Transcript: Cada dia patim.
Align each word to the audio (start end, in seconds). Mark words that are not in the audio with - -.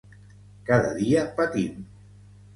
Cada 0.69 0.95
dia 1.01 1.27
patim. 1.37 1.85